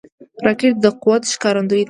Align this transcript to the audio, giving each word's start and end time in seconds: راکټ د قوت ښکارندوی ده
راکټ 0.45 0.73
د 0.83 0.85
قوت 1.01 1.23
ښکارندوی 1.33 1.77
ده 1.79 1.79